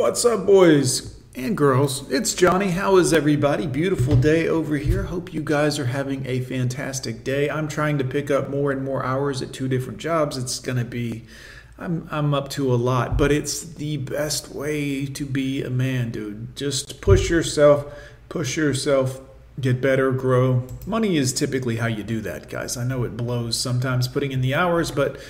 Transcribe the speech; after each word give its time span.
What's 0.00 0.24
up, 0.24 0.46
boys 0.46 1.14
and 1.34 1.54
girls? 1.54 2.10
It's 2.10 2.32
Johnny. 2.32 2.70
How 2.70 2.96
is 2.96 3.12
everybody? 3.12 3.66
Beautiful 3.66 4.16
day 4.16 4.48
over 4.48 4.78
here. 4.78 5.02
Hope 5.02 5.34
you 5.34 5.42
guys 5.42 5.78
are 5.78 5.84
having 5.84 6.24
a 6.24 6.40
fantastic 6.40 7.22
day. 7.22 7.50
I'm 7.50 7.68
trying 7.68 7.98
to 7.98 8.04
pick 8.04 8.30
up 8.30 8.48
more 8.48 8.72
and 8.72 8.82
more 8.82 9.04
hours 9.04 9.42
at 9.42 9.52
two 9.52 9.68
different 9.68 9.98
jobs. 9.98 10.38
It's 10.38 10.58
going 10.58 10.78
to 10.78 10.86
be, 10.86 11.26
I'm, 11.76 12.08
I'm 12.10 12.32
up 12.32 12.48
to 12.52 12.72
a 12.72 12.76
lot, 12.76 13.18
but 13.18 13.30
it's 13.30 13.60
the 13.60 13.98
best 13.98 14.48
way 14.48 15.04
to 15.04 15.26
be 15.26 15.62
a 15.62 15.70
man, 15.70 16.10
dude. 16.12 16.56
Just 16.56 17.02
push 17.02 17.28
yourself, 17.28 17.84
push 18.30 18.56
yourself, 18.56 19.20
get 19.60 19.82
better, 19.82 20.12
grow. 20.12 20.66
Money 20.86 21.18
is 21.18 21.30
typically 21.34 21.76
how 21.76 21.88
you 21.88 22.02
do 22.02 22.22
that, 22.22 22.48
guys. 22.48 22.78
I 22.78 22.84
know 22.84 23.04
it 23.04 23.18
blows 23.18 23.60
sometimes 23.60 24.08
putting 24.08 24.32
in 24.32 24.40
the 24.40 24.54
hours, 24.54 24.90
but 24.90 25.20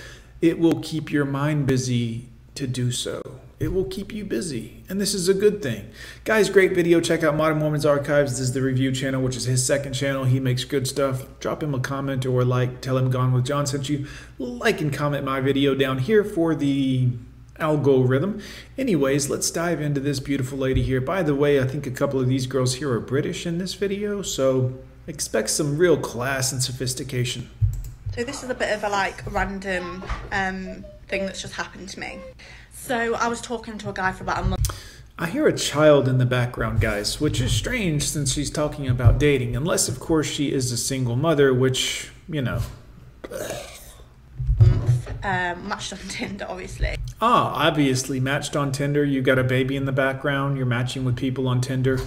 it 0.40 0.60
will 0.60 0.78
keep 0.78 1.10
your 1.10 1.24
mind 1.24 1.66
busy 1.66 2.29
to 2.60 2.66
do 2.66 2.92
so. 2.92 3.22
It 3.58 3.72
will 3.72 3.84
keep 3.84 4.12
you 4.12 4.24
busy, 4.24 4.84
and 4.88 5.00
this 5.00 5.12
is 5.12 5.28
a 5.28 5.34
good 5.34 5.62
thing. 5.62 5.90
Guys, 6.24 6.48
great 6.48 6.74
video. 6.74 7.00
Check 7.00 7.22
out 7.22 7.36
Modern 7.36 7.60
Womans 7.60 7.88
Archives. 7.88 8.32
This 8.32 8.40
is 8.40 8.52
the 8.52 8.62
review 8.62 8.92
channel, 8.92 9.22
which 9.22 9.36
is 9.36 9.44
his 9.44 9.64
second 9.64 9.92
channel. 9.92 10.24
He 10.24 10.40
makes 10.40 10.64
good 10.64 10.86
stuff. 10.86 11.26
Drop 11.40 11.62
him 11.62 11.74
a 11.74 11.80
comment 11.80 12.24
or 12.24 12.44
like. 12.44 12.80
Tell 12.80 12.96
him 12.96 13.10
Gone 13.10 13.32
with 13.32 13.44
John 13.46 13.66
sent 13.66 13.88
you. 13.88 14.06
Like 14.38 14.80
and 14.80 14.92
comment 14.92 15.24
my 15.24 15.40
video 15.40 15.74
down 15.74 15.98
here 15.98 16.24
for 16.24 16.54
the 16.54 17.10
algorithm. 17.58 18.40
Anyways, 18.78 19.28
let's 19.28 19.50
dive 19.50 19.80
into 19.80 20.00
this 20.00 20.20
beautiful 20.20 20.58
lady 20.58 20.82
here. 20.82 21.00
By 21.00 21.22
the 21.22 21.34
way, 21.34 21.60
I 21.60 21.66
think 21.66 21.86
a 21.86 21.90
couple 21.90 22.20
of 22.20 22.28
these 22.28 22.46
girls 22.46 22.76
here 22.76 22.90
are 22.92 23.00
British 23.00 23.46
in 23.46 23.58
this 23.58 23.74
video, 23.74 24.22
so 24.22 24.72
expect 25.06 25.50
some 25.50 25.76
real 25.76 25.98
class 25.98 26.52
and 26.52 26.62
sophistication. 26.62 27.50
So 28.14 28.24
this 28.24 28.42
is 28.42 28.50
a 28.50 28.54
bit 28.54 28.74
of 28.74 28.84
a 28.84 28.88
like 28.88 29.22
random 29.32 30.02
um, 30.32 30.84
thing 31.10 31.26
that's 31.26 31.42
just 31.42 31.54
happened 31.54 31.88
to 31.90 32.00
me. 32.00 32.20
So 32.72 33.14
I 33.14 33.28
was 33.28 33.40
talking 33.40 33.76
to 33.78 33.90
a 33.90 33.92
guy 33.92 34.12
for 34.12 34.22
about 34.22 34.38
a 34.38 34.46
month. 34.46 34.70
I 35.18 35.26
hear 35.26 35.46
a 35.46 35.52
child 35.52 36.08
in 36.08 36.16
the 36.16 36.24
background, 36.24 36.80
guys, 36.80 37.20
which 37.20 37.42
is 37.42 37.52
strange 37.52 38.08
since 38.08 38.32
she's 38.32 38.50
talking 38.50 38.88
about 38.88 39.18
dating, 39.18 39.54
unless, 39.54 39.86
of 39.86 40.00
course, 40.00 40.26
she 40.26 40.50
is 40.50 40.72
a 40.72 40.78
single 40.78 41.14
mother, 41.14 41.52
which, 41.52 42.10
you 42.26 42.40
know. 42.40 42.62
Um, 45.22 45.68
matched 45.68 45.92
on 45.92 45.98
Tinder, 46.08 46.46
obviously. 46.48 46.96
Ah, 47.20 47.66
obviously, 47.66 48.18
matched 48.18 48.56
on 48.56 48.72
Tinder. 48.72 49.04
You 49.04 49.20
got 49.20 49.38
a 49.38 49.44
baby 49.44 49.76
in 49.76 49.84
the 49.84 49.92
background, 49.92 50.56
you're 50.56 50.64
matching 50.64 51.04
with 51.04 51.16
people 51.16 51.46
on 51.48 51.60
Tinder. 51.60 52.00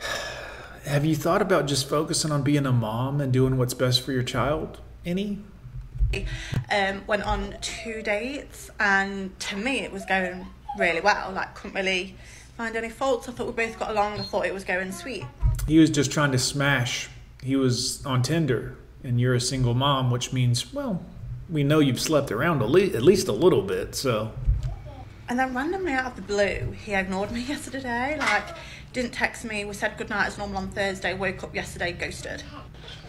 Have 0.84 1.06
you 1.06 1.16
thought 1.16 1.40
about 1.40 1.66
just 1.66 1.88
focusing 1.88 2.30
on 2.30 2.42
being 2.42 2.66
a 2.66 2.72
mom 2.72 3.20
and 3.20 3.32
doing 3.32 3.56
what's 3.56 3.74
best 3.74 4.02
for 4.02 4.12
your 4.12 4.22
child? 4.22 4.80
Any? 5.06 5.38
Um, 6.70 7.06
went 7.06 7.22
on 7.24 7.54
two 7.60 8.02
dates, 8.02 8.70
and 8.80 9.38
to 9.40 9.56
me, 9.56 9.80
it 9.80 9.92
was 9.92 10.04
going 10.06 10.46
really 10.78 11.00
well. 11.00 11.32
Like, 11.32 11.54
couldn't 11.54 11.74
really 11.74 12.16
find 12.56 12.74
any 12.76 12.88
faults. 12.88 13.28
I 13.28 13.32
thought 13.32 13.46
we 13.46 13.52
both 13.52 13.78
got 13.78 13.90
along. 13.90 14.18
I 14.18 14.22
thought 14.22 14.46
it 14.46 14.54
was 14.54 14.64
going 14.64 14.92
sweet. 14.92 15.24
He 15.66 15.78
was 15.78 15.90
just 15.90 16.10
trying 16.10 16.32
to 16.32 16.38
smash. 16.38 17.08
He 17.42 17.56
was 17.56 18.04
on 18.06 18.22
Tinder, 18.22 18.76
and 19.04 19.20
you're 19.20 19.34
a 19.34 19.40
single 19.40 19.74
mom, 19.74 20.10
which 20.10 20.32
means, 20.32 20.72
well, 20.72 21.02
we 21.50 21.62
know 21.62 21.78
you've 21.78 22.00
slept 22.00 22.32
around 22.32 22.62
at 22.62 22.70
least 22.70 23.28
a 23.28 23.32
little 23.32 23.62
bit, 23.62 23.94
so. 23.94 24.32
And 25.28 25.38
then 25.38 25.54
randomly 25.54 25.92
out 25.92 26.06
of 26.06 26.16
the 26.16 26.22
blue, 26.22 26.72
he 26.72 26.94
ignored 26.94 27.32
me 27.32 27.40
yesterday. 27.48 28.16
Like, 28.18 28.56
didn't 28.92 29.12
text 29.12 29.44
me. 29.44 29.64
We 29.64 29.74
said 29.74 29.98
goodnight 29.98 30.28
as 30.28 30.38
normal 30.38 30.58
on 30.58 30.68
Thursday. 30.70 31.12
Woke 31.14 31.44
up 31.44 31.54
yesterday, 31.54 31.92
ghosted. 31.92 32.42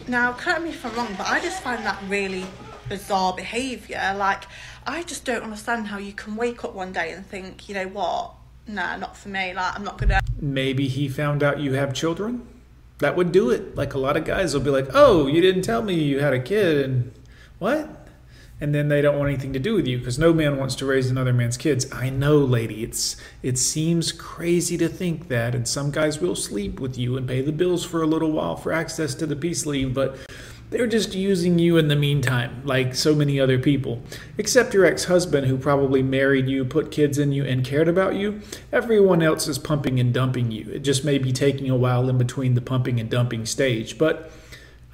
Now, 0.06 0.32
correct 0.32 0.62
me 0.62 0.70
if 0.70 0.84
I'm 0.84 0.94
wrong, 0.94 1.14
but 1.16 1.26
I 1.26 1.40
just 1.40 1.62
find 1.62 1.84
that 1.86 1.98
really 2.08 2.44
bizarre 2.90 3.32
behaviour. 3.34 4.14
Like, 4.18 4.44
I 4.86 5.02
just 5.04 5.24
don't 5.24 5.42
understand 5.42 5.86
how 5.86 5.96
you 5.96 6.12
can 6.12 6.36
wake 6.36 6.62
up 6.64 6.74
one 6.74 6.92
day 6.92 7.12
and 7.12 7.24
think, 7.26 7.68
you 7.68 7.74
know 7.74 7.88
what, 7.88 8.34
nah, 8.66 8.96
not 8.96 9.16
for 9.16 9.30
me. 9.30 9.54
Like, 9.54 9.76
I'm 9.76 9.84
not 9.84 9.96
gonna. 9.96 10.20
Maybe 10.38 10.88
he 10.88 11.08
found 11.08 11.42
out 11.42 11.60
you 11.60 11.72
have 11.74 11.94
children. 11.94 12.46
That 12.98 13.16
would 13.16 13.32
do 13.32 13.48
it. 13.48 13.76
Like 13.76 13.94
a 13.94 13.98
lot 13.98 14.18
of 14.18 14.26
guys 14.26 14.52
will 14.52 14.60
be 14.60 14.68
like, 14.68 14.88
"Oh, 14.92 15.26
you 15.26 15.40
didn't 15.40 15.62
tell 15.62 15.80
me 15.80 15.94
you 15.94 16.20
had 16.20 16.34
a 16.34 16.38
kid," 16.38 16.84
and 16.84 17.12
what? 17.58 17.88
And 18.60 18.74
then 18.74 18.88
they 18.88 19.00
don't 19.00 19.18
want 19.18 19.30
anything 19.30 19.54
to 19.54 19.58
do 19.58 19.74
with 19.74 19.86
you 19.86 19.96
because 19.96 20.18
no 20.18 20.34
man 20.34 20.58
wants 20.58 20.74
to 20.76 20.84
raise 20.84 21.10
another 21.10 21.32
man's 21.32 21.56
kids. 21.56 21.90
I 21.90 22.10
know, 22.10 22.36
lady. 22.36 22.84
It's 22.84 23.16
it 23.42 23.56
seems 23.56 24.12
crazy 24.12 24.76
to 24.76 24.86
think 24.86 25.28
that, 25.28 25.54
and 25.54 25.66
some 25.66 25.90
guys 25.90 26.20
will 26.20 26.36
sleep 26.36 26.78
with 26.78 26.98
you 26.98 27.16
and 27.16 27.26
pay 27.26 27.40
the 27.40 27.52
bills 27.52 27.86
for 27.86 28.02
a 28.02 28.06
little 28.06 28.32
while 28.32 28.56
for 28.56 28.70
access 28.70 29.14
to 29.14 29.26
the 29.26 29.36
peace 29.36 29.64
leave, 29.64 29.94
but 29.94 30.18
they're 30.70 30.86
just 30.86 31.14
using 31.14 31.58
you 31.58 31.76
in 31.76 31.88
the 31.88 31.96
meantime, 31.96 32.62
like 32.64 32.94
so 32.94 33.14
many 33.14 33.38
other 33.38 33.58
people. 33.58 34.02
Except 34.38 34.72
your 34.72 34.84
ex 34.84 35.04
husband, 35.04 35.46
who 35.46 35.58
probably 35.58 36.02
married 36.02 36.48
you, 36.48 36.64
put 36.64 36.90
kids 36.90 37.18
in 37.18 37.32
you, 37.32 37.44
and 37.44 37.64
cared 37.64 37.88
about 37.88 38.14
you. 38.14 38.40
Everyone 38.72 39.22
else 39.22 39.48
is 39.48 39.58
pumping 39.58 39.98
and 39.98 40.14
dumping 40.14 40.50
you. 40.50 40.70
It 40.72 40.80
just 40.80 41.04
may 41.04 41.18
be 41.18 41.32
taking 41.32 41.68
a 41.68 41.76
while 41.76 42.08
in 42.08 42.18
between 42.18 42.54
the 42.54 42.60
pumping 42.60 43.00
and 43.00 43.10
dumping 43.10 43.46
stage. 43.46 43.98
But 43.98 44.30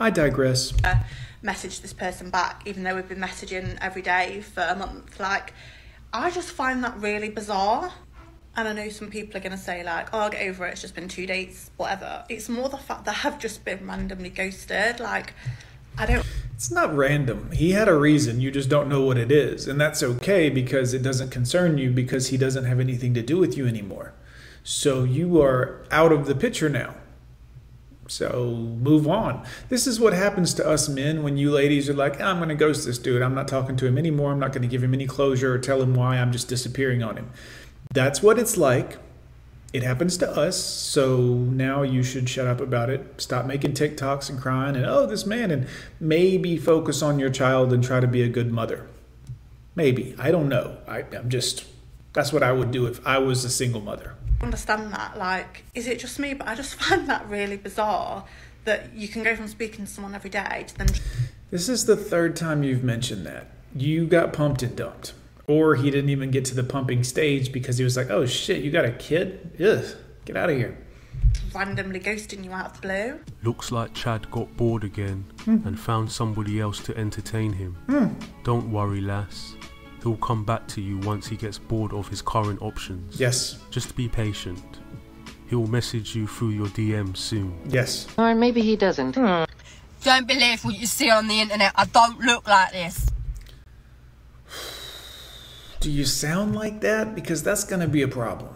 I 0.00 0.10
digress. 0.10 0.72
Uh, 0.82 0.97
message 1.42 1.81
this 1.81 1.92
person 1.92 2.31
back, 2.31 2.62
even 2.66 2.82
though 2.82 2.94
we've 2.94 3.09
been 3.09 3.20
messaging 3.20 3.78
every 3.81 4.03
day 4.03 4.41
for 4.41 4.62
a 4.62 4.75
month. 4.75 5.20
Like, 5.20 5.53
I 6.12 6.31
just 6.31 6.50
find 6.50 6.82
that 6.84 6.98
really 6.98 7.28
bizarre. 7.28 7.92
And 8.59 8.66
I 8.66 8.72
know 8.72 8.88
some 8.88 9.10
people 9.10 9.36
are 9.36 9.41
going 9.41 9.53
to 9.53 9.59
say, 9.59 9.84
like, 9.84 10.15
oh, 10.15 10.20
I'll 10.20 10.31
get 10.31 10.48
over 10.48 10.66
it, 10.66 10.72
it's 10.72 10.81
just 10.81 10.94
been 10.94 11.09
two 11.09 11.26
dates, 11.26 11.70
whatever. 11.76 12.25
It's 12.31 12.48
more 12.48 12.70
the 12.70 12.78
fact 12.78 13.04
that 13.04 13.25
I've 13.25 13.38
just 13.38 13.66
been 13.66 13.86
randomly 13.86 14.31
ghosted. 14.31 14.98
Like, 14.98 15.34
I 15.98 16.06
don't. 16.06 16.26
It's 16.54 16.70
not 16.70 16.96
random. 16.96 17.50
He 17.52 17.72
had 17.72 17.86
a 17.86 17.94
reason. 17.94 18.40
You 18.40 18.50
just 18.50 18.70
don't 18.70 18.88
know 18.88 19.02
what 19.02 19.18
it 19.18 19.30
is. 19.30 19.68
And 19.68 19.78
that's 19.78 20.02
okay 20.02 20.48
because 20.48 20.94
it 20.94 21.02
doesn't 21.02 21.30
concern 21.30 21.76
you 21.76 21.90
because 21.90 22.28
he 22.28 22.38
doesn't 22.38 22.64
have 22.64 22.80
anything 22.80 23.12
to 23.14 23.22
do 23.22 23.36
with 23.36 23.58
you 23.58 23.66
anymore. 23.66 24.14
So 24.64 25.04
you 25.04 25.40
are 25.42 25.84
out 25.90 26.12
of 26.12 26.26
the 26.26 26.34
picture 26.34 26.70
now. 26.70 26.94
So 28.08 28.50
move 28.80 29.06
on. 29.06 29.44
This 29.68 29.86
is 29.86 30.00
what 30.00 30.12
happens 30.12 30.54
to 30.54 30.66
us 30.66 30.88
men 30.88 31.22
when 31.22 31.36
you 31.36 31.50
ladies 31.50 31.90
are 31.90 31.94
like, 31.94 32.20
I'm 32.20 32.38
going 32.38 32.48
to 32.48 32.54
ghost 32.54 32.86
this 32.86 32.98
dude. 32.98 33.20
I'm 33.20 33.34
not 33.34 33.48
talking 33.48 33.76
to 33.76 33.86
him 33.86 33.98
anymore. 33.98 34.32
I'm 34.32 34.38
not 34.38 34.52
going 34.52 34.62
to 34.62 34.68
give 34.68 34.82
him 34.82 34.94
any 34.94 35.06
closure 35.06 35.52
or 35.54 35.58
tell 35.58 35.82
him 35.82 35.94
why. 35.94 36.16
I'm 36.16 36.32
just 36.32 36.48
disappearing 36.48 37.02
on 37.02 37.16
him. 37.16 37.30
That's 37.92 38.22
what 38.22 38.38
it's 38.38 38.56
like 38.56 38.98
it 39.72 39.82
happens 39.82 40.16
to 40.19 40.31
us, 40.31 40.56
so 40.56 41.19
now 41.19 41.82
you 41.82 42.03
should 42.03 42.28
shut 42.28 42.47
up 42.47 42.60
about 42.60 42.88
it. 42.88 43.21
Stop 43.21 43.47
making 43.47 43.72
TikToks 43.72 44.31
and 44.31 44.41
crying 44.41 44.77
and 44.77 44.87
oh, 44.87 45.06
this 45.06 45.27
man, 45.27 45.50
and 45.50 45.66
maybe 46.00 46.56
focus 46.56 47.03
on 47.03 47.19
your 47.19 47.31
child 47.31 47.72
and 47.72 47.82
try 47.82 48.00
to 48.00 48.06
be 48.06 48.22
a 48.22 48.28
good 48.28 48.53
mother. 48.53 48.87
Maybe. 49.75 50.15
I 50.19 50.31
don't 50.31 50.49
know. 50.49 50.78
I, 50.88 51.04
I'm 51.12 51.28
just, 51.28 51.66
that's 52.12 52.32
what 52.32 52.43
I 52.43 52.53
would 52.53 52.71
do 52.71 52.87
if 52.87 53.06
I 53.06 53.19
was 53.19 53.44
a 53.44 53.50
single 53.50 53.81
mother. 53.81 54.15
understand 54.41 54.93
that. 54.93 55.19
Like, 55.19 55.65
is 55.75 55.87
it 55.87 55.98
just 55.98 56.19
me? 56.19 56.33
But 56.33 56.48
I 56.48 56.54
just 56.54 56.75
find 56.83 57.06
that 57.09 57.28
really 57.28 57.56
bizarre 57.56 58.25
that 58.65 58.94
you 58.94 59.09
can 59.09 59.22
go 59.22 59.37
from 59.37 59.48
speaking 59.48 59.84
to 59.84 59.91
someone 59.91 60.15
every 60.15 60.31
day 60.31 60.65
to 60.69 60.78
then. 60.78 60.88
This 61.50 61.69
is 61.69 61.87
the 61.87 61.97
third 61.97 62.34
time 62.34 62.62
you've 62.62 62.83
mentioned 62.83 63.27
that. 63.27 63.48
You 63.75 64.06
got 64.06 64.33
pumped 64.33 64.62
and 64.62 64.75
dumped. 64.77 65.12
Or 65.48 65.76
he 65.76 65.90
didn't 65.90 66.10
even 66.10 66.30
get 66.30 66.44
to 66.46 66.54
the 66.54 66.64
pumping 66.64 67.04
stage 67.04 67.52
because 67.52 67.78
he 67.78 67.84
was 67.84 67.96
like, 67.96 68.10
oh 68.10 68.26
shit, 68.26 68.62
you 68.62 68.70
got 68.70 68.84
a 68.84 68.92
kid? 68.92 69.52
Ugh, 69.60 69.84
get 70.24 70.36
out 70.36 70.50
of 70.50 70.56
here. 70.56 70.76
Randomly 71.54 72.00
ghosting 72.00 72.44
you 72.44 72.52
out 72.52 72.66
of 72.66 72.80
the 72.80 72.80
blue. 72.80 73.20
Looks 73.42 73.70
like 73.70 73.94
Chad 73.94 74.30
got 74.30 74.54
bored 74.56 74.84
again 74.84 75.24
mm. 75.44 75.64
and 75.64 75.78
found 75.78 76.10
somebody 76.10 76.60
else 76.60 76.80
to 76.80 76.96
entertain 76.96 77.52
him. 77.52 77.76
Mm. 77.86 78.14
Don't 78.42 78.70
worry, 78.70 79.00
lass. 79.00 79.54
He'll 80.02 80.16
come 80.16 80.44
back 80.44 80.66
to 80.68 80.80
you 80.80 80.98
once 80.98 81.26
he 81.26 81.36
gets 81.36 81.58
bored 81.58 81.92
of 81.92 82.08
his 82.08 82.22
current 82.22 82.60
options. 82.60 83.18
Yes. 83.18 83.58
Just 83.70 83.96
be 83.96 84.08
patient. 84.08 84.62
He'll 85.48 85.66
message 85.66 86.14
you 86.14 86.26
through 86.26 86.50
your 86.50 86.66
DM 86.66 87.16
soon. 87.16 87.56
Yes. 87.68 88.06
Or 88.18 88.34
maybe 88.34 88.62
he 88.62 88.76
doesn't. 88.76 89.14
Hmm. 89.14 89.44
Don't 90.02 90.26
believe 90.26 90.64
what 90.64 90.78
you 90.78 90.86
see 90.86 91.10
on 91.10 91.26
the 91.28 91.40
internet. 91.40 91.72
I 91.74 91.86
don't 91.86 92.20
look 92.20 92.46
like 92.46 92.72
this. 92.72 93.05
Do 95.86 95.92
you 95.92 96.04
sound 96.04 96.56
like 96.56 96.80
that? 96.80 97.14
Because 97.14 97.44
that's 97.44 97.62
going 97.62 97.78
to 97.78 97.86
be 97.86 98.03
a 98.03 98.09
problem. 98.09 98.50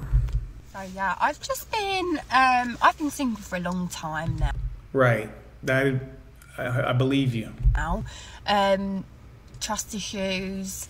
So 0.73 0.81
yeah, 0.93 1.15
I've 1.21 1.41
just 1.41 1.71
been 1.71 2.21
um, 2.33 2.77
I've 2.83 2.99
been 2.99 3.13
single 3.13 3.41
for 3.41 3.55
a 3.55 3.61
long 3.61 3.87
time 3.87 4.37
now. 4.37 4.51
Right. 4.93 5.31
That 5.63 5.95
I, 6.59 6.91
I 6.91 6.93
believe 6.93 7.33
you. 7.33 7.53
Now, 7.77 8.03
um, 8.49 9.05
trust 9.61 9.95
issues, 9.95 10.89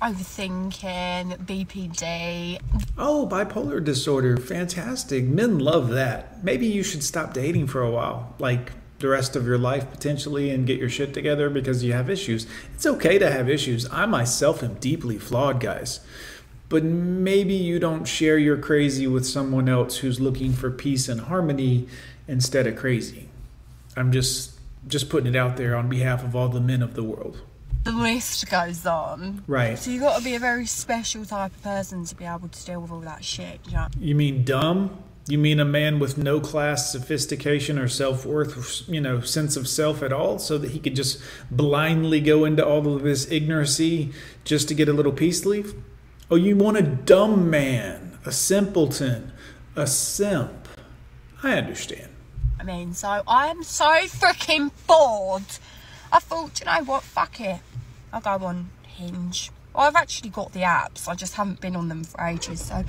overthinking, 0.00 1.36
BPD. 1.44 2.58
Oh, 2.96 3.28
bipolar 3.30 3.84
disorder. 3.84 4.38
Fantastic. 4.38 5.24
Men 5.24 5.58
love 5.58 5.90
that. 5.90 6.42
Maybe 6.42 6.66
you 6.68 6.82
should 6.82 7.04
stop 7.04 7.34
dating 7.34 7.66
for 7.66 7.82
a 7.82 7.90
while. 7.90 8.34
Like 8.38 8.72
the 9.02 9.08
rest 9.08 9.36
of 9.36 9.46
your 9.46 9.58
life 9.58 9.90
potentially 9.90 10.50
and 10.50 10.66
get 10.66 10.78
your 10.78 10.88
shit 10.88 11.12
together 11.12 11.50
because 11.50 11.84
you 11.84 11.92
have 11.92 12.08
issues. 12.08 12.46
It's 12.74 12.86
okay 12.86 13.18
to 13.18 13.30
have 13.30 13.50
issues. 13.50 13.86
I 13.92 14.06
myself 14.06 14.62
am 14.62 14.74
deeply 14.74 15.18
flawed, 15.18 15.60
guys. 15.60 16.00
But 16.70 16.84
maybe 16.84 17.52
you 17.52 17.78
don't 17.78 18.06
share 18.06 18.38
your 18.38 18.56
crazy 18.56 19.06
with 19.06 19.26
someone 19.26 19.68
else 19.68 19.98
who's 19.98 20.18
looking 20.20 20.54
for 20.54 20.70
peace 20.70 21.06
and 21.06 21.20
harmony 21.20 21.86
instead 22.26 22.66
of 22.66 22.76
crazy. 22.76 23.28
I'm 23.94 24.10
just 24.10 24.58
just 24.88 25.10
putting 25.10 25.34
it 25.34 25.36
out 25.36 25.58
there 25.58 25.76
on 25.76 25.88
behalf 25.90 26.24
of 26.24 26.34
all 26.34 26.48
the 26.48 26.60
men 26.60 26.80
of 26.82 26.94
the 26.94 27.04
world. 27.04 27.42
the 27.84 27.92
list 27.92 28.48
goes 28.50 28.86
on. 28.86 29.42
Right. 29.46 29.78
So 29.78 29.90
you 29.90 30.00
got 30.00 30.18
to 30.18 30.24
be 30.24 30.34
a 30.34 30.38
very 30.38 30.66
special 30.66 31.24
type 31.24 31.52
of 31.54 31.62
person 31.62 32.04
to 32.04 32.14
be 32.14 32.24
able 32.24 32.48
to 32.48 32.64
deal 32.66 32.80
with 32.80 32.90
all 32.90 33.00
that 33.00 33.24
shit. 33.24 33.60
You 33.66 33.72
know? 33.72 33.88
You 33.98 34.14
mean 34.14 34.44
dumb? 34.44 35.02
You 35.28 35.38
mean 35.38 35.60
a 35.60 35.64
man 35.64 36.00
with 36.00 36.18
no 36.18 36.40
class, 36.40 36.90
sophistication, 36.90 37.78
or 37.78 37.86
self 37.86 38.26
worth, 38.26 38.88
you 38.88 39.00
know, 39.00 39.20
sense 39.20 39.56
of 39.56 39.68
self 39.68 40.02
at 40.02 40.12
all, 40.12 40.40
so 40.40 40.58
that 40.58 40.72
he 40.72 40.80
could 40.80 40.96
just 40.96 41.22
blindly 41.50 42.20
go 42.20 42.44
into 42.44 42.66
all 42.66 42.96
of 42.96 43.02
this 43.02 43.26
ignorancy 43.26 44.12
just 44.44 44.66
to 44.68 44.74
get 44.74 44.88
a 44.88 44.92
little 44.92 45.12
peace 45.12 45.46
leave? 45.46 45.74
Oh, 46.28 46.36
you 46.36 46.56
want 46.56 46.76
a 46.76 46.82
dumb 46.82 47.48
man, 47.50 48.18
a 48.24 48.32
simpleton, 48.32 49.32
a 49.76 49.86
simp. 49.86 50.68
I 51.42 51.56
understand. 51.56 52.08
I 52.58 52.64
mean, 52.64 52.94
so 52.94 53.22
I'm 53.26 53.62
so 53.62 53.86
freaking 54.06 54.70
bored. 54.86 55.44
I 56.12 56.18
thought, 56.18 56.58
you 56.58 56.66
know 56.66 56.84
what, 56.84 57.02
fuck 57.02 57.40
it. 57.40 57.60
I'll 58.12 58.20
go 58.20 58.44
on 58.44 58.70
Hinge. 58.82 59.50
Well, 59.74 59.86
I've 59.86 59.96
actually 59.96 60.30
got 60.30 60.52
the 60.52 60.60
apps, 60.60 61.08
I 61.08 61.14
just 61.14 61.34
haven't 61.34 61.60
been 61.60 61.76
on 61.76 61.88
them 61.88 62.04
for 62.04 62.24
ages. 62.24 62.60
So 62.60 62.84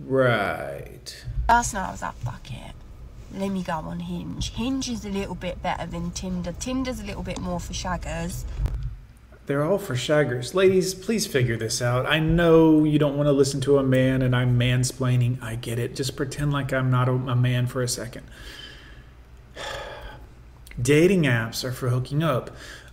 Right. 0.00 1.24
last 1.48 1.74
night 1.74 1.88
I 1.88 1.90
was 1.92 2.02
like, 2.02 2.14
fuck 2.14 2.50
it. 2.50 2.74
Let 3.32 3.50
me 3.50 3.62
go 3.62 3.74
on 3.74 4.00
Hinge. 4.00 4.50
Hinge 4.52 4.88
is 4.88 5.04
a 5.04 5.08
little 5.08 5.34
bit 5.34 5.62
better 5.62 5.86
than 5.86 6.10
Tinder. 6.10 6.52
Tinder's 6.58 7.00
a 7.00 7.04
little 7.04 7.22
bit 7.22 7.38
more 7.38 7.60
for 7.60 7.72
shaggers. 7.72 8.44
They're 9.46 9.64
all 9.64 9.78
for 9.78 9.94
shaggers. 9.94 10.54
Ladies, 10.54 10.94
please 10.94 11.26
figure 11.26 11.56
this 11.56 11.80
out. 11.82 12.06
I 12.06 12.18
know 12.18 12.84
you 12.84 12.98
don't 12.98 13.16
want 13.16 13.26
to 13.26 13.32
listen 13.32 13.60
to 13.62 13.78
a 13.78 13.82
man 13.82 14.22
and 14.22 14.34
I'm 14.34 14.58
mansplaining. 14.58 15.42
I 15.42 15.56
get 15.56 15.78
it. 15.78 15.94
Just 15.94 16.16
pretend 16.16 16.52
like 16.52 16.72
I'm 16.72 16.90
not 16.90 17.08
a, 17.08 17.12
a 17.12 17.36
man 17.36 17.66
for 17.66 17.82
a 17.82 17.88
second. 17.88 18.26
Dating 20.80 21.22
apps 21.22 21.62
are 21.62 21.72
for 21.72 21.88
hooking 21.88 22.22
up. 22.22 22.50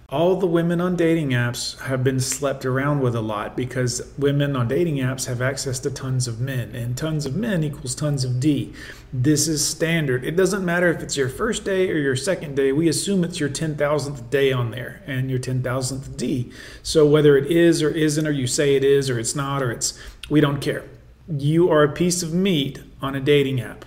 All 0.09 0.37
the 0.37 0.47
women 0.47 0.79
on 0.79 0.95
dating 0.95 1.31
apps 1.31 1.77
have 1.81 2.01
been 2.01 2.21
slept 2.21 2.65
around 2.65 3.01
with 3.01 3.13
a 3.13 3.19
lot 3.19 3.57
because 3.57 4.01
women 4.17 4.55
on 4.55 4.69
dating 4.69 4.99
apps 4.99 5.25
have 5.25 5.41
access 5.41 5.79
to 5.79 5.91
tons 5.91 6.29
of 6.29 6.39
men, 6.39 6.73
and 6.73 6.95
tons 6.95 7.25
of 7.25 7.35
men 7.35 7.61
equals 7.61 7.93
tons 7.93 8.23
of 8.23 8.39
D. 8.39 8.71
This 9.11 9.49
is 9.49 9.67
standard. 9.67 10.23
It 10.23 10.37
doesn't 10.37 10.63
matter 10.63 10.89
if 10.89 11.01
it's 11.01 11.17
your 11.17 11.27
first 11.27 11.65
day 11.65 11.91
or 11.91 11.97
your 11.97 12.15
second 12.15 12.55
day, 12.55 12.71
we 12.71 12.87
assume 12.87 13.25
it's 13.25 13.41
your 13.41 13.49
10,000th 13.49 14.29
day 14.29 14.53
on 14.53 14.71
there 14.71 15.01
and 15.05 15.29
your 15.29 15.39
10,000th 15.39 16.15
D. 16.15 16.53
So 16.83 17.05
whether 17.05 17.35
it 17.35 17.51
is 17.51 17.83
or 17.83 17.89
isn't, 17.89 18.25
or 18.25 18.31
you 18.31 18.47
say 18.47 18.77
it 18.77 18.85
is 18.85 19.09
or 19.09 19.19
it's 19.19 19.35
not, 19.35 19.61
or 19.61 19.73
it's, 19.73 19.99
we 20.29 20.39
don't 20.39 20.61
care. 20.61 20.85
You 21.27 21.69
are 21.69 21.83
a 21.83 21.91
piece 21.91 22.23
of 22.23 22.33
meat 22.33 22.79
on 23.01 23.13
a 23.13 23.19
dating 23.19 23.59
app. 23.59 23.83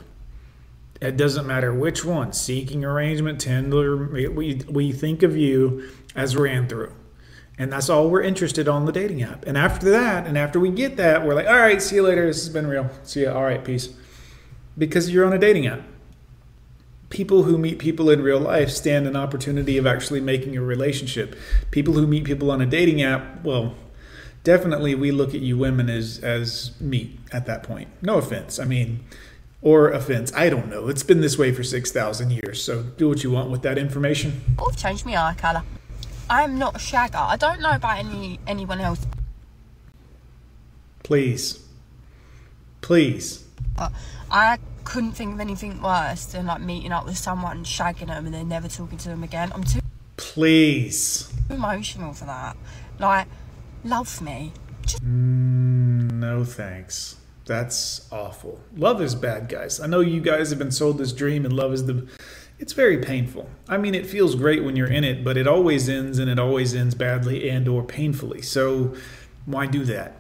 It 1.01 1.17
doesn't 1.17 1.47
matter 1.47 1.73
which 1.73 2.05
one, 2.05 2.35
seeking 2.35 2.85
arrangement, 2.85 3.41
Tinder, 3.41 3.97
we, 3.97 4.61
we 4.69 4.93
think 4.93 5.23
of 5.23 5.35
you 5.35 5.91
as 6.15 6.37
we 6.37 6.43
ran 6.43 6.69
through. 6.69 6.93
And 7.59 7.73
that's 7.73 7.91
all 7.91 8.09
we're 8.09 8.23
interested 8.23 8.69
on 8.69 8.87
the 8.87 8.93
dating 8.93 9.23
app. 9.23 9.47
And 9.47 9.59
after 9.59 9.91
that, 9.91 10.27
and 10.27 10.39
after 10.39 10.59
we 10.59 10.71
get 10.71 10.97
that, 10.97 11.27
we're 11.27 11.35
like, 11.35 11.47
all 11.47 11.59
right, 11.59 11.81
see 11.83 11.97
you 11.97 12.03
later. 12.03 12.27
This 12.27 12.43
has 12.45 12.49
been 12.49 12.67
real. 12.67 12.89
See 13.03 13.21
you. 13.21 13.31
All 13.31 13.43
right, 13.43 13.63
peace. 13.63 13.91
Because 14.79 15.11
you're 15.11 15.27
on 15.27 15.35
a 15.35 15.39
dating 15.39 15.67
app. 15.67 15.83
People 17.11 17.43
who 17.43 17.59
meet 17.59 17.79
people 17.79 18.09
in 18.09 18.23
real 18.23 18.39
life 18.39 18.71
stand 18.71 19.07
an 19.07 19.17
opportunity 19.17 19.77
of 19.77 19.87
actually 19.87 20.21
making 20.21 20.57
a 20.57 20.63
relationship. 20.63 21.37
People 21.71 21.95
who 21.95 22.07
meet 22.07 22.25
people 22.25 22.51
on 22.51 22.63
a 22.63 22.67
dating 22.67 23.03
app, 23.03 23.45
well, 23.45 23.75
definitely 24.43 24.95
we 24.95 25.11
look 25.11 25.35
at 25.35 25.41
you 25.41 25.59
women 25.59 25.91
as 25.91 26.19
as 26.21 26.71
meat 26.81 27.19
at 27.33 27.47
that 27.47 27.63
point. 27.63 27.89
No 28.01 28.17
offense. 28.17 28.59
I 28.59 28.65
mean, 28.65 29.05
or 29.61 29.91
offense. 29.91 30.33
I 30.35 30.49
don't 30.49 30.69
know. 30.69 30.89
It's 30.89 31.03
been 31.03 31.21
this 31.21 31.37
way 31.37 31.53
for 31.53 31.63
6,000 31.63 32.31
years. 32.31 32.63
So 32.63 32.83
do 32.83 33.09
what 33.09 33.23
you 33.23 33.31
want 33.31 33.51
with 33.51 33.63
that 33.63 33.77
information. 33.77 34.41
I've 34.59 34.77
changed 34.77 35.05
my 35.05 35.17
eye 35.17 35.35
colour. 35.37 35.63
I'm 36.31 36.59
not 36.59 36.77
a 36.77 36.79
shagger. 36.79 37.17
I 37.17 37.37
don't 37.37 37.61
know 37.61 37.73
about 37.73 37.99
any 37.99 38.39
anyone 38.47 38.81
else, 38.81 39.05
Please. 41.03 41.59
Please. 42.83 43.45
but 43.77 43.93
I 44.31 44.59
couldn't 44.85 45.13
think 45.13 45.35
of 45.35 45.41
anything 45.41 45.83
worse 45.83 46.25
than 46.27 46.47
like 46.47 46.61
meeting 46.61 46.93
up 46.93 47.05
with 47.05 47.19
someone, 47.19 47.65
shagging 47.65 48.07
them, 48.07 48.27
and 48.27 48.35
then 48.35 48.49
never 48.49 48.69
talking 48.69 48.99
to 48.99 49.09
them 49.09 49.23
again. 49.23 49.51
I'm 49.55 49.65
too 49.65 49.81
Please. 50.17 51.33
emotional 51.51 52.13
for 52.13 52.25
that. 52.27 52.57
Like, 52.99 53.27
love 53.85 54.21
me. 54.23 54.53
Just 54.87 55.05
mm, 55.05 56.11
No 56.13 56.45
thanks. 56.45 57.17
That's 57.47 58.07
awful. 58.13 58.61
Love 58.77 59.03
is 59.03 59.15
bad, 59.15 59.49
guys. 59.49 59.81
I 59.81 59.87
know 59.87 60.01
you 60.01 60.21
guys 60.21 60.51
have 60.51 60.59
been 60.59 60.71
sold 60.71 60.99
this 60.99 61.13
dream 61.13 61.45
and 61.45 61.53
love 61.55 61.73
is 61.73 61.85
the 61.87 62.07
it's 62.61 62.75
very 62.75 62.99
painful. 62.99 63.49
I 63.69 63.79
mean, 63.79 63.95
it 63.95 64.07
feels 64.07 64.35
great 64.35 64.63
when 64.63 64.77
you're 64.77 64.87
in 64.87 65.03
it, 65.03 65.25
but 65.25 65.39
it 65.39 65.49
always 65.49 65.89
ends 65.89 66.19
and 66.19 66.31
it 66.31 66.39
always 66.39 66.75
ends 66.75 66.95
badly 66.95 67.49
and 67.49 67.67
or 67.67 67.83
painfully. 67.83 68.43
So 68.43 68.95
why 69.47 69.65
do 69.65 69.83
that? 69.87 70.15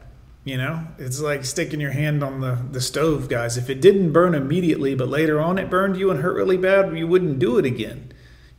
You 0.45 0.57
know? 0.57 0.87
It's 0.99 1.21
like 1.21 1.45
sticking 1.45 1.81
your 1.81 1.91
hand 1.91 2.25
on 2.25 2.41
the, 2.41 2.59
the 2.73 2.81
stove, 2.81 3.29
guys. 3.29 3.59
If 3.59 3.69
it 3.69 3.83
didn't 3.83 4.13
burn 4.13 4.35
immediately, 4.35 4.95
but 4.95 5.09
later 5.09 5.39
on 5.39 5.59
it 5.59 5.69
burned 5.69 5.99
you 5.99 6.11
and 6.11 6.21
hurt 6.21 6.35
really 6.35 6.57
bad, 6.57 6.97
you 6.97 7.07
wouldn't 7.07 7.39
do 7.39 7.59
it 7.59 7.67
again. 7.67 8.11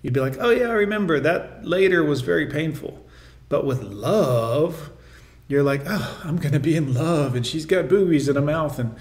You'd 0.03 0.13
be 0.13 0.19
like, 0.19 0.37
oh 0.39 0.51
yeah, 0.51 0.67
I 0.67 0.73
remember 0.73 1.19
that 1.19 1.65
later 1.65 2.03
was 2.03 2.21
very 2.21 2.45
painful. 2.45 3.03
But 3.49 3.65
with 3.65 3.81
love, 3.81 4.91
you're 5.47 5.63
like, 5.63 5.81
oh, 5.87 6.21
I'm 6.23 6.37
gonna 6.37 6.59
be 6.59 6.75
in 6.75 6.93
love, 6.93 7.35
and 7.35 7.45
she's 7.45 7.65
got 7.65 7.89
boobies 7.89 8.29
in 8.29 8.35
her 8.35 8.41
mouth, 8.41 8.79
and 8.79 8.95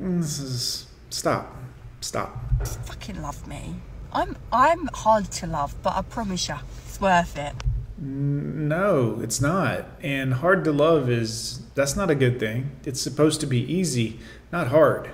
mm, 0.00 0.20
this 0.20 0.38
is 0.38 0.86
stop, 1.10 1.54
stop. 2.00 2.66
fucking 2.86 3.20
love 3.20 3.46
me. 3.46 3.74
I'm 4.12 4.36
I'm 4.52 4.88
hard 4.88 5.30
to 5.32 5.46
love, 5.46 5.74
but 5.82 5.96
I 5.96 6.02
promise 6.02 6.48
you, 6.48 6.56
it's 6.86 7.00
worth 7.00 7.38
it. 7.38 7.54
No, 7.98 9.20
it's 9.22 9.40
not. 9.40 9.86
And 10.02 10.34
hard 10.34 10.64
to 10.64 10.72
love 10.72 11.08
is 11.08 11.62
that's 11.74 11.96
not 11.96 12.10
a 12.10 12.14
good 12.14 12.38
thing. 12.38 12.72
It's 12.84 13.00
supposed 13.00 13.40
to 13.40 13.46
be 13.46 13.60
easy, 13.60 14.20
not 14.50 14.68
hard. 14.68 15.10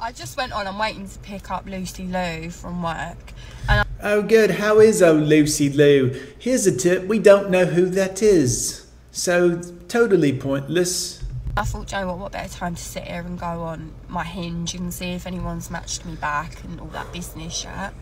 I 0.00 0.10
just 0.10 0.36
went 0.36 0.52
on. 0.52 0.66
I'm 0.66 0.78
waiting 0.78 1.08
to 1.08 1.18
pick 1.20 1.50
up 1.52 1.66
Lucy 1.66 2.04
Lou 2.04 2.50
from 2.50 2.82
work, 2.82 3.32
and 3.68 3.86
Oh, 4.02 4.22
good. 4.22 4.50
How 4.50 4.80
is 4.80 5.00
old 5.00 5.22
Lucy 5.22 5.70
Lou? 5.70 6.10
Here's 6.38 6.66
a 6.66 6.76
tip: 6.76 7.04
we 7.06 7.20
don't 7.20 7.50
know 7.50 7.66
who 7.66 7.86
that 7.90 8.20
is, 8.22 8.90
so 9.12 9.60
totally 9.86 10.36
pointless. 10.36 11.22
I 11.56 11.62
thought, 11.62 11.86
Joe, 11.86 12.08
what, 12.08 12.18
what 12.18 12.32
better 12.32 12.52
time 12.52 12.74
to 12.74 12.82
sit 12.82 13.04
here 13.04 13.20
and 13.20 13.38
go 13.38 13.46
on 13.46 13.92
my 14.08 14.24
hinge 14.24 14.74
and 14.74 14.92
see 14.92 15.12
if 15.12 15.26
anyone's 15.26 15.70
matched 15.70 16.04
me 16.04 16.16
back 16.16 16.64
and 16.64 16.80
all 16.80 16.86
that 16.88 17.12
business 17.12 17.54
shit. 17.54 17.92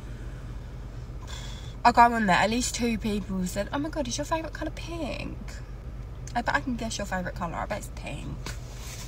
I 1.82 1.92
go 1.92 2.02
on 2.02 2.26
there, 2.26 2.36
at 2.36 2.50
least 2.50 2.74
two 2.74 2.98
people 2.98 3.46
said, 3.46 3.70
Oh 3.72 3.78
my 3.78 3.88
god, 3.88 4.06
is 4.06 4.18
your 4.18 4.26
favourite 4.26 4.52
colour 4.52 4.70
pink? 4.70 5.38
I 6.34 6.42
bet 6.42 6.54
I 6.54 6.60
can 6.60 6.76
guess 6.76 6.98
your 6.98 7.06
favourite 7.06 7.34
colour, 7.34 7.54
I 7.54 7.66
bet 7.66 7.78
it's 7.78 7.90
pink. 7.96 8.36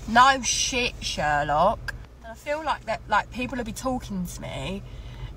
No 0.09 0.41
shit, 0.43 0.95
Sherlock. 1.01 1.95
And 2.23 2.33
I 2.33 2.35
feel 2.35 2.65
like 2.65 2.87
that 2.87 3.03
like 3.09 3.31
people 3.31 3.59
will 3.59 3.65
be 3.65 3.73
talking 3.73 4.25
to 4.25 4.41
me 4.41 4.83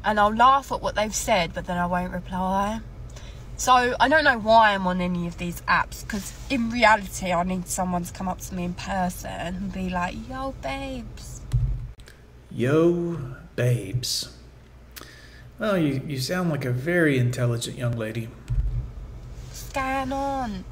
and 0.06 0.18
I'll 0.18 0.34
laugh 0.34 0.72
at 0.72 0.82
what 0.82 0.96
they've 0.96 1.14
said, 1.14 1.54
but 1.54 1.66
then 1.66 1.78
I 1.78 1.88
won't 1.88 2.14
reply. 2.14 2.80
So 3.58 3.96
I 4.00 4.08
don't 4.08 4.24
know 4.24 4.40
why 4.40 4.74
I'm 4.74 4.88
on 4.88 5.02
any 5.02 5.28
of 5.28 5.38
these 5.38 5.62
apps 5.62 6.04
because 6.04 6.32
in 6.50 6.70
reality 6.70 7.34
I 7.34 7.44
need 7.44 7.68
someone 7.68 8.04
to 8.04 8.14
come 8.14 8.30
up 8.30 8.40
to 8.42 8.56
me 8.56 8.64
in 8.64 8.76
person 8.76 9.30
and 9.30 9.74
be 9.74 9.90
like, 9.90 10.16
"Yo, 10.30 10.54
babes." 10.62 11.42
Yo, 12.50 13.18
babes. 13.58 14.30
Well, 15.58 15.78
you, 15.78 16.02
you 16.06 16.20
sound 16.20 16.50
like 16.50 16.66
a 16.66 16.72
very 16.72 17.18
intelligent 17.18 17.78
young 17.78 17.94
lady. 17.94 18.28
Scan 19.54 20.12
on. 20.12 20.66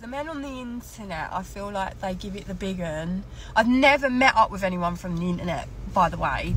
The 0.00 0.08
men 0.08 0.28
on 0.28 0.42
the 0.42 0.48
internet, 0.48 1.28
I 1.32 1.42
feel 1.42 1.70
like 1.70 2.00
they 2.00 2.14
give 2.14 2.36
it 2.36 2.46
the 2.46 2.54
big 2.54 2.80
un. 2.80 3.24
I've 3.54 3.68
never 3.68 4.10
met 4.10 4.36
up 4.36 4.50
with 4.50 4.64
anyone 4.64 4.96
from 4.96 5.16
the 5.16 5.28
internet, 5.28 5.68
by 5.94 6.08
the 6.08 6.16
way. 6.16 6.54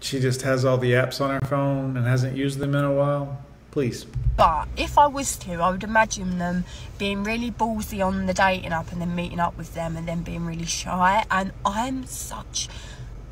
She 0.00 0.18
just 0.18 0.42
has 0.42 0.64
all 0.64 0.78
the 0.78 0.92
apps 0.92 1.20
on 1.20 1.30
her 1.30 1.46
phone 1.46 1.96
and 1.96 2.06
hasn't 2.06 2.36
used 2.36 2.58
them 2.58 2.74
in 2.74 2.84
a 2.84 2.92
while. 2.92 3.42
Please. 3.70 4.06
But 4.36 4.68
if 4.76 4.98
I 4.98 5.06
was 5.06 5.36
to, 5.38 5.54
I 5.54 5.70
would 5.70 5.84
imagine 5.84 6.38
them 6.38 6.64
being 6.98 7.22
really 7.22 7.50
ballsy 7.50 8.04
on 8.04 8.26
the 8.26 8.34
dating 8.34 8.72
app 8.72 8.92
and 8.92 9.00
then 9.00 9.14
meeting 9.14 9.40
up 9.40 9.56
with 9.58 9.74
them 9.74 9.96
and 9.96 10.08
then 10.08 10.22
being 10.22 10.46
really 10.46 10.66
shy. 10.66 11.24
And 11.30 11.52
I'm 11.64 12.06
such 12.06 12.68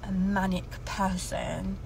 a 0.02 0.12
manic 0.12 0.84
person. 0.84 1.78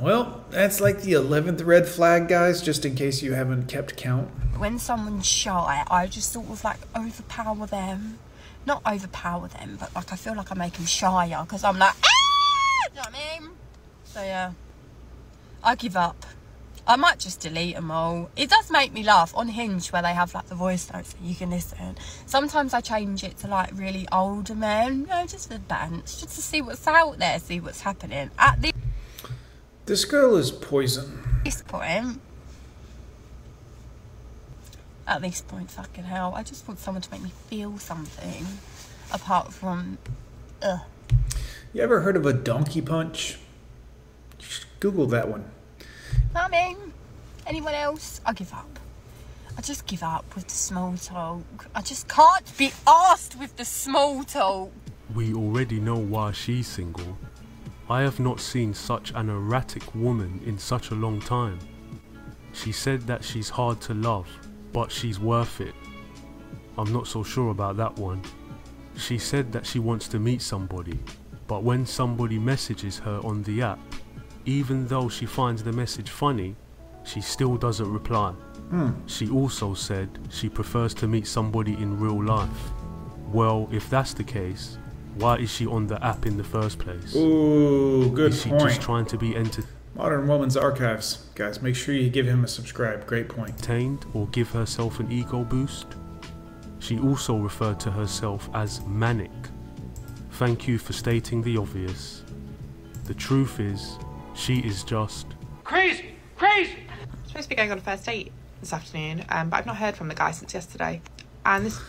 Well, 0.00 0.44
that's 0.50 0.80
like 0.80 1.02
the 1.02 1.12
11th 1.14 1.64
red 1.66 1.88
flag, 1.88 2.28
guys, 2.28 2.62
just 2.62 2.84
in 2.84 2.94
case 2.94 3.20
you 3.20 3.32
haven't 3.32 3.66
kept 3.66 3.96
count. 3.96 4.28
When 4.56 4.78
someone's 4.78 5.26
shy, 5.26 5.84
I 5.90 6.06
just 6.06 6.32
sort 6.32 6.48
of 6.48 6.62
like 6.62 6.78
overpower 6.96 7.66
them. 7.66 8.18
Not 8.64 8.82
overpower 8.86 9.48
them, 9.48 9.76
but 9.80 9.94
like 9.94 10.12
I 10.12 10.16
feel 10.16 10.36
like 10.36 10.52
I 10.52 10.54
make 10.54 10.74
them 10.74 10.86
shyer 10.86 11.42
because 11.42 11.64
I'm 11.64 11.78
like, 11.78 11.94
ah! 12.04 12.88
Do 12.88 12.90
you 12.90 12.96
know 12.96 13.00
what 13.00 13.14
I 13.14 13.40
mean? 13.40 13.50
So 14.04 14.22
yeah, 14.22 14.52
I 15.64 15.74
give 15.74 15.96
up. 15.96 16.26
I 16.86 16.96
might 16.96 17.18
just 17.18 17.40
delete 17.40 17.74
them 17.74 17.90
all. 17.90 18.30
It 18.34 18.48
does 18.48 18.70
make 18.70 18.92
me 18.94 19.02
laugh 19.02 19.36
on 19.36 19.48
Hinge 19.48 19.88
where 19.92 20.00
they 20.00 20.14
have 20.14 20.32
like 20.32 20.46
the 20.46 20.54
voice 20.54 20.90
notes 20.92 21.12
that 21.12 21.22
you 21.22 21.34
can 21.34 21.50
listen. 21.50 21.98
Sometimes 22.24 22.72
I 22.72 22.80
change 22.80 23.24
it 23.24 23.36
to 23.38 23.48
like 23.48 23.70
really 23.74 24.08
older 24.10 24.54
men, 24.54 25.00
you 25.00 25.06
know, 25.06 25.26
just 25.26 25.50
for 25.50 25.58
bands, 25.58 26.18
just 26.20 26.36
to 26.36 26.42
see 26.42 26.62
what's 26.62 26.86
out 26.86 27.18
there, 27.18 27.38
see 27.40 27.60
what's 27.60 27.80
happening. 27.80 28.30
At 28.38 28.62
This 29.88 30.04
girl 30.04 30.36
is 30.36 30.50
poison. 30.50 31.40
this 31.44 31.62
point, 31.62 32.20
at 35.06 35.22
this 35.22 35.40
point, 35.40 35.70
fucking 35.70 36.04
hell. 36.04 36.34
I 36.36 36.42
just 36.42 36.68
want 36.68 36.78
someone 36.78 37.00
to 37.00 37.10
make 37.10 37.22
me 37.22 37.32
feel 37.46 37.78
something 37.78 38.46
apart 39.10 39.50
from, 39.50 39.96
ugh. 40.62 40.80
You 41.72 41.80
ever 41.80 42.02
heard 42.02 42.16
of 42.16 42.26
a 42.26 42.34
donkey 42.34 42.82
punch? 42.82 43.38
Just 44.36 44.66
Google 44.78 45.06
that 45.06 45.26
one. 45.26 45.50
Mummy, 46.34 46.76
anyone 47.46 47.72
else? 47.72 48.20
I 48.26 48.34
give 48.34 48.52
up. 48.52 48.78
I 49.56 49.62
just 49.62 49.86
give 49.86 50.02
up 50.02 50.34
with 50.34 50.48
the 50.48 50.54
small 50.54 50.98
talk. 50.98 51.66
I 51.74 51.80
just 51.80 52.08
can't 52.08 52.58
be 52.58 52.72
asked 52.86 53.38
with 53.38 53.56
the 53.56 53.64
small 53.64 54.22
talk. 54.22 54.70
We 55.14 55.32
already 55.32 55.80
know 55.80 55.96
why 55.96 56.32
she's 56.32 56.66
single. 56.66 57.16
I 57.90 58.02
have 58.02 58.20
not 58.20 58.38
seen 58.38 58.74
such 58.74 59.12
an 59.14 59.30
erratic 59.30 59.94
woman 59.94 60.42
in 60.44 60.58
such 60.58 60.90
a 60.90 60.94
long 60.94 61.20
time. 61.20 61.58
She 62.52 62.70
said 62.70 63.02
that 63.02 63.24
she's 63.24 63.48
hard 63.48 63.80
to 63.82 63.94
love, 63.94 64.28
but 64.72 64.92
she's 64.92 65.18
worth 65.18 65.60
it. 65.60 65.74
I'm 66.76 66.92
not 66.92 67.06
so 67.06 67.22
sure 67.22 67.50
about 67.50 67.78
that 67.78 67.96
one. 67.98 68.22
She 68.96 69.16
said 69.16 69.52
that 69.52 69.64
she 69.64 69.78
wants 69.78 70.06
to 70.08 70.18
meet 70.18 70.42
somebody, 70.42 70.98
but 71.46 71.62
when 71.62 71.86
somebody 71.86 72.38
messages 72.38 72.98
her 72.98 73.20
on 73.24 73.42
the 73.44 73.62
app, 73.62 73.78
even 74.44 74.86
though 74.86 75.08
she 75.08 75.24
finds 75.24 75.62
the 75.62 75.72
message 75.72 76.10
funny, 76.10 76.56
she 77.04 77.22
still 77.22 77.56
doesn't 77.56 77.90
reply. 77.90 78.32
Hmm. 78.70 78.90
She 79.06 79.30
also 79.30 79.72
said 79.72 80.10
she 80.30 80.50
prefers 80.50 80.92
to 80.94 81.08
meet 81.08 81.26
somebody 81.26 81.72
in 81.72 81.98
real 81.98 82.22
life. 82.22 82.70
Well, 83.32 83.66
if 83.72 83.88
that's 83.88 84.12
the 84.12 84.24
case, 84.24 84.78
why 85.16 85.36
is 85.36 85.50
she 85.50 85.66
on 85.66 85.86
the 85.86 86.02
app 86.04 86.26
in 86.26 86.36
the 86.36 86.44
first 86.44 86.78
place? 86.78 87.14
Ooh, 87.16 88.10
good 88.10 88.32
is 88.32 88.42
she 88.42 88.50
point. 88.50 88.62
just 88.62 88.80
trying 88.80 89.06
to 89.06 89.18
be 89.18 89.34
entertained? 89.36 89.66
Modern 89.94 90.28
Woman's 90.28 90.56
Archives. 90.56 91.26
Guys, 91.34 91.60
make 91.60 91.74
sure 91.74 91.94
you 91.94 92.08
give 92.08 92.26
him 92.26 92.44
a 92.44 92.48
subscribe. 92.48 93.06
Great 93.06 93.28
point. 93.28 93.50
entertained 93.50 94.06
or 94.14 94.28
give 94.28 94.48
herself 94.50 95.00
an 95.00 95.10
ego 95.10 95.42
boost. 95.42 95.86
She 96.78 96.98
also 97.00 97.36
referred 97.36 97.80
to 97.80 97.90
herself 97.90 98.48
as 98.54 98.84
manic. 98.86 99.30
Thank 100.32 100.68
you 100.68 100.78
for 100.78 100.92
stating 100.92 101.42
the 101.42 101.56
obvious. 101.56 102.22
The 103.06 103.14
truth 103.14 103.58
is, 103.58 103.98
she 104.34 104.58
is 104.58 104.84
just 104.84 105.26
Crazy! 105.64 106.14
Crazy! 106.36 106.76
supposed 107.26 107.44
to 107.44 107.48
be 107.50 107.56
going 107.56 107.72
on 107.72 107.78
a 107.78 107.80
first 107.80 108.06
date 108.06 108.32
this 108.60 108.72
afternoon, 108.72 109.24
um, 109.28 109.50
but 109.50 109.56
I've 109.58 109.66
not 109.66 109.76
heard 109.76 109.96
from 109.96 110.08
the 110.08 110.14
guy 110.14 110.30
since 110.30 110.54
yesterday. 110.54 111.00
And 111.44 111.66
this 111.66 111.80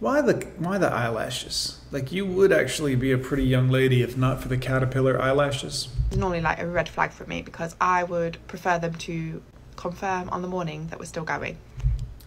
Why 0.00 0.22
the 0.22 0.46
why 0.56 0.78
the 0.78 0.90
eyelashes? 0.90 1.78
Like 1.92 2.10
you 2.10 2.24
would 2.24 2.52
actually 2.52 2.96
be 2.96 3.12
a 3.12 3.18
pretty 3.18 3.44
young 3.44 3.68
lady 3.68 4.02
if 4.02 4.16
not 4.16 4.40
for 4.40 4.48
the 4.48 4.56
caterpillar 4.56 5.20
eyelashes. 5.20 5.88
is 6.10 6.16
normally 6.16 6.40
like 6.40 6.58
a 6.58 6.66
red 6.66 6.88
flag 6.88 7.10
for 7.10 7.26
me 7.26 7.42
because 7.42 7.76
I 7.82 8.04
would 8.04 8.38
prefer 8.48 8.78
them 8.78 8.94
to 8.94 9.42
confirm 9.76 10.30
on 10.30 10.40
the 10.40 10.48
morning 10.48 10.86
that 10.86 10.98
we're 10.98 11.04
still 11.04 11.24
going. 11.24 11.58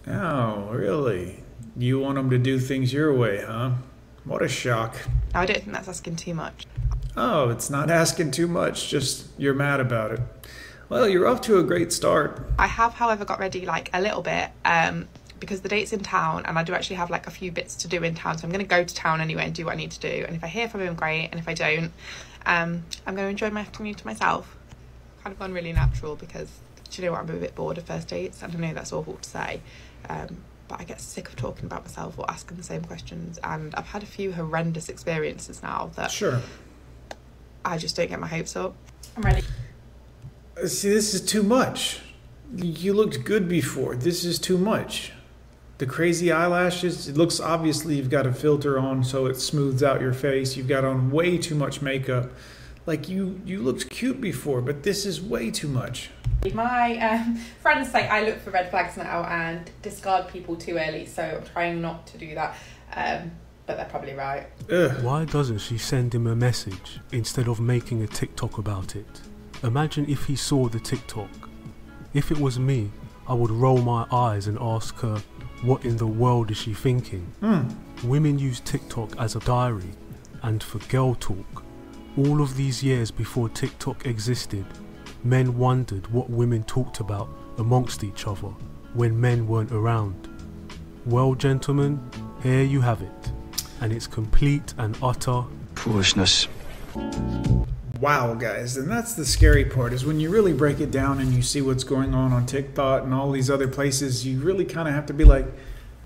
Oh, 0.06 0.68
really? 0.70 1.42
You 1.76 1.98
want 1.98 2.14
them 2.14 2.30
to 2.30 2.38
do 2.38 2.60
things 2.60 2.92
your 2.92 3.12
way, 3.12 3.44
huh? 3.44 3.72
What 4.24 4.42
a 4.42 4.48
shock. 4.48 4.96
I 5.34 5.44
don't 5.44 5.56
think 5.56 5.72
that's 5.72 5.88
asking 5.88 6.16
too 6.16 6.34
much. 6.34 6.66
Oh, 7.16 7.48
it's 7.48 7.70
not 7.70 7.90
asking 7.90 8.30
too 8.30 8.46
much, 8.46 8.88
just 8.88 9.26
you're 9.36 9.54
mad 9.54 9.80
about 9.80 10.12
it. 10.12 10.20
Well, 10.88 11.08
you're 11.08 11.26
off 11.26 11.40
to 11.42 11.58
a 11.58 11.64
great 11.64 11.92
start. 11.92 12.46
I 12.58 12.66
have, 12.68 12.94
however, 12.94 13.24
got 13.24 13.40
ready 13.40 13.66
like 13.66 13.90
a 13.92 14.00
little 14.00 14.22
bit 14.22 14.50
um, 14.64 15.08
because 15.44 15.60
the 15.60 15.68
date's 15.68 15.92
in 15.92 16.00
town 16.00 16.44
and 16.46 16.58
I 16.58 16.64
do 16.64 16.72
actually 16.72 16.96
have 16.96 17.10
like 17.10 17.26
a 17.26 17.30
few 17.30 17.52
bits 17.52 17.74
to 17.76 17.88
do 17.88 18.02
in 18.02 18.14
town. 18.14 18.38
So 18.38 18.44
I'm 18.44 18.50
going 18.50 18.64
to 18.64 18.68
go 18.68 18.82
to 18.82 18.94
town 18.94 19.20
anyway 19.20 19.44
and 19.44 19.54
do 19.54 19.66
what 19.66 19.74
I 19.74 19.76
need 19.76 19.90
to 19.90 20.00
do. 20.00 20.24
And 20.26 20.34
if 20.34 20.42
I 20.42 20.46
hear 20.46 20.68
from 20.68 20.80
him, 20.80 20.94
great. 20.94 21.28
And 21.30 21.38
if 21.38 21.46
I 21.48 21.54
don't, 21.54 21.92
um, 22.46 22.84
I'm 23.06 23.14
going 23.14 23.26
to 23.26 23.30
enjoy 23.30 23.50
my 23.50 23.60
afternoon 23.60 23.94
to 23.94 24.06
myself. 24.06 24.56
Kind 25.22 25.34
of 25.34 25.38
gone 25.38 25.52
really 25.52 25.72
natural 25.72 26.16
because 26.16 26.48
do 26.90 27.02
you 27.02 27.06
know 27.06 27.12
what? 27.12 27.20
I'm 27.20 27.30
a 27.30 27.38
bit 27.38 27.54
bored 27.54 27.78
of 27.78 27.84
first 27.84 28.08
dates. 28.08 28.42
And 28.42 28.54
I 28.54 28.58
know 28.58 28.74
that's 28.74 28.92
awful 28.92 29.14
to 29.14 29.28
say. 29.28 29.60
Um, 30.08 30.38
but 30.68 30.80
I 30.80 30.84
get 30.84 31.00
sick 31.00 31.28
of 31.28 31.36
talking 31.36 31.66
about 31.66 31.84
myself 31.84 32.18
or 32.18 32.30
asking 32.30 32.56
the 32.56 32.62
same 32.62 32.82
questions. 32.82 33.38
And 33.44 33.74
I've 33.74 33.88
had 33.88 34.02
a 34.02 34.06
few 34.06 34.32
horrendous 34.32 34.88
experiences 34.88 35.62
now 35.62 35.90
that 35.96 36.10
Sure. 36.10 36.40
I 37.64 37.78
just 37.78 37.96
don't 37.96 38.08
get 38.08 38.18
my 38.18 38.26
hopes 38.26 38.56
up. 38.56 38.74
I'm 39.16 39.22
ready. 39.22 39.42
See, 40.66 40.88
this 40.88 41.14
is 41.14 41.20
too 41.20 41.42
much. 41.42 42.00
You 42.54 42.92
looked 42.94 43.24
good 43.24 43.48
before. 43.48 43.96
This 43.96 44.24
is 44.24 44.38
too 44.38 44.58
much. 44.58 45.12
The 45.78 45.86
crazy 45.86 46.30
eyelashes, 46.30 47.08
it 47.08 47.16
looks 47.16 47.40
obviously 47.40 47.96
you've 47.96 48.10
got 48.10 48.26
a 48.26 48.32
filter 48.32 48.78
on 48.78 49.02
so 49.02 49.26
it 49.26 49.40
smooths 49.40 49.82
out 49.82 50.00
your 50.00 50.12
face. 50.12 50.56
You've 50.56 50.68
got 50.68 50.84
on 50.84 51.10
way 51.10 51.36
too 51.36 51.56
much 51.56 51.82
makeup. 51.82 52.30
Like 52.86 53.08
you 53.08 53.40
you 53.44 53.60
looked 53.60 53.90
cute 53.90 54.20
before, 54.20 54.60
but 54.60 54.82
this 54.82 55.04
is 55.04 55.20
way 55.20 55.50
too 55.50 55.68
much. 55.68 56.10
My 56.52 56.98
um, 56.98 57.36
friends 57.60 57.90
say 57.90 58.06
I 58.06 58.24
look 58.24 58.38
for 58.38 58.50
red 58.50 58.70
flags 58.70 58.96
now 58.96 59.24
and 59.24 59.70
discard 59.82 60.28
people 60.28 60.54
too 60.54 60.76
early, 60.76 61.06
so 61.06 61.22
I'm 61.22 61.46
trying 61.52 61.80
not 61.80 62.06
to 62.08 62.18
do 62.18 62.34
that. 62.34 62.56
Um, 62.94 63.30
but 63.66 63.76
they're 63.76 63.86
probably 63.86 64.12
right. 64.12 64.46
Ugh. 64.70 65.02
Why 65.02 65.24
doesn't 65.24 65.58
she 65.58 65.78
send 65.78 66.14
him 66.14 66.26
a 66.26 66.36
message 66.36 67.00
instead 67.12 67.48
of 67.48 67.60
making 67.60 68.02
a 68.02 68.06
TikTok 68.06 68.58
about 68.58 68.94
it? 68.94 69.22
Imagine 69.62 70.08
if 70.08 70.26
he 70.26 70.36
saw 70.36 70.68
the 70.68 70.78
TikTok. 70.78 71.30
If 72.12 72.30
it 72.30 72.38
was 72.38 72.58
me, 72.58 72.90
I 73.26 73.32
would 73.32 73.50
roll 73.50 73.78
my 73.78 74.06
eyes 74.12 74.46
and 74.46 74.58
ask 74.60 74.94
her, 74.98 75.22
what 75.64 75.84
in 75.84 75.96
the 75.96 76.06
world 76.06 76.50
is 76.50 76.58
she 76.58 76.74
thinking? 76.74 77.32
Hmm. 77.40 77.68
Women 78.04 78.38
use 78.38 78.60
TikTok 78.60 79.16
as 79.18 79.34
a 79.34 79.40
diary 79.40 79.90
and 80.42 80.62
for 80.62 80.78
girl 80.90 81.14
talk. 81.14 81.64
All 82.16 82.42
of 82.42 82.56
these 82.56 82.82
years 82.82 83.10
before 83.10 83.48
TikTok 83.48 84.06
existed, 84.06 84.66
men 85.24 85.56
wondered 85.58 86.06
what 86.08 86.28
women 86.30 86.62
talked 86.64 87.00
about 87.00 87.28
amongst 87.58 88.04
each 88.04 88.26
other 88.26 88.52
when 88.92 89.18
men 89.20 89.48
weren't 89.48 89.72
around. 89.72 90.28
Well, 91.06 91.34
gentlemen, 91.34 92.00
here 92.42 92.62
you 92.62 92.80
have 92.82 93.02
it, 93.02 93.32
and 93.80 93.92
it's 93.92 94.06
complete 94.06 94.74
and 94.78 94.96
utter 95.02 95.44
Foolishness. 95.74 96.48
Wow, 98.04 98.34
guys, 98.34 98.76
and 98.76 98.90
that's 98.90 99.14
the 99.14 99.24
scary 99.24 99.64
part 99.64 99.94
is 99.94 100.04
when 100.04 100.20
you 100.20 100.28
really 100.28 100.52
break 100.52 100.78
it 100.78 100.90
down 100.90 101.20
and 101.20 101.32
you 101.32 101.40
see 101.40 101.62
what's 101.62 101.84
going 101.84 102.12
on 102.12 102.34
on 102.34 102.44
TikTok 102.44 103.02
and 103.02 103.14
all 103.14 103.30
these 103.30 103.48
other 103.48 103.66
places, 103.66 104.26
you 104.26 104.40
really 104.40 104.66
kind 104.66 104.86
of 104.86 104.92
have 104.92 105.06
to 105.06 105.14
be 105.14 105.24
like, 105.24 105.46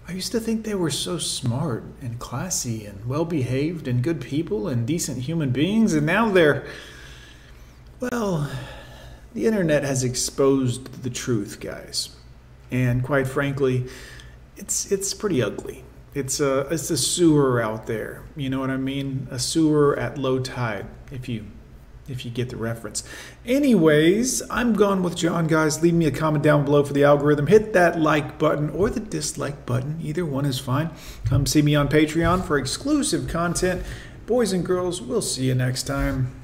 I 0.07 0.13
used 0.13 0.31
to 0.31 0.39
think 0.39 0.65
they 0.65 0.77
were 0.77 0.93
so 0.93 1.19
smart 1.19 1.83
and 2.01 2.21
classy 2.21 2.87
and 2.87 3.05
well 3.05 3.25
behaved 3.25 3.89
and 3.89 4.01
good 4.01 4.21
people 4.21 4.69
and 4.69 4.87
decent 4.87 5.23
human 5.23 5.51
beings, 5.51 5.93
and 5.93 6.07
now 6.07 6.31
they're. 6.31 6.69
Well, 7.99 8.49
the 9.35 9.47
internet 9.47 9.83
has 9.83 10.05
exposed 10.05 11.03
the 11.03 11.11
truth, 11.11 11.59
guys. 11.59 12.11
And 12.71 13.03
quite 13.03 13.27
frankly, 13.27 13.89
it's 14.57 14.93
it's 14.93 15.13
pretty 15.15 15.43
ugly. 15.43 15.83
It's 16.15 16.39
a 16.39 16.61
it's 16.71 16.91
a 16.91 16.97
sewer 16.97 17.61
out 17.61 17.89
there. 17.89 18.23
You 18.37 18.51
know 18.51 18.61
what 18.61 18.71
I 18.71 18.77
mean? 18.77 19.27
A 19.33 19.41
sewer 19.41 19.99
at 19.99 20.17
low 20.17 20.39
tide. 20.39 20.87
If 21.11 21.29
you 21.29 21.45
if 22.09 22.25
you 22.25 22.31
get 22.31 22.51
the 22.51 22.57
reference. 22.57 23.05
Anyways, 23.45 24.43
I'm 24.51 24.75
gone 24.75 25.03
with 25.03 25.17
John, 25.17 25.47
guys. 25.47 25.83
Leave 25.83 25.95
me 25.95 26.07
a 26.07 26.11
comment 26.11 26.45
down 26.45 26.65
below 26.65 26.85
for 26.85 26.93
the 26.93 27.05
algorithm. 27.05 27.47
Hit 27.47 27.73
that 27.73 27.99
like 27.99 28.39
button 28.39 28.71
or 28.71 28.91
the 28.91 29.01
dislike 29.01 29.67
button. 29.67 29.99
Either 30.03 30.25
one 30.25 30.45
is 30.45 30.59
fine. 30.59 30.91
Come 31.25 31.47
see 31.47 31.63
me 31.63 31.75
on 31.75 31.89
Patreon 31.89 32.45
for 32.45 32.59
exclusive 32.59 33.29
content. 33.29 33.83
Boys 34.27 34.53
and 34.53 34.65
girls, 34.65 35.01
we'll 35.01 35.23
see 35.23 35.45
you 35.45 35.55
next 35.55 35.85
time. 35.85 36.38